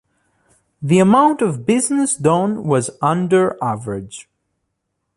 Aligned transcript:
The 0.81 0.97
amount 0.97 1.43
of 1.43 1.63
business 1.63 2.17
done 2.17 2.63
was 2.63 2.89
under 3.03 3.55
average. 3.63 4.27